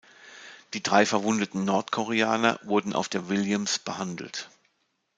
[0.73, 4.49] Die drei verwundeten Nordkoreaner wurden auf der "Williams" behandelt.